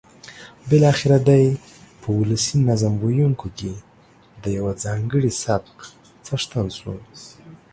بالاخره 0.69 1.19
دی 1.27 1.45
په 2.01 2.07
ولسي 2.19 2.55
نظم 2.69 2.93
ویونکیو 2.97 3.49
کې 3.57 3.73
د 4.43 4.45
یوه 4.57 4.73
ځانګړي 4.83 5.31
سبک 5.43 5.77
څښتن 6.25 6.65
شو. 6.77 6.93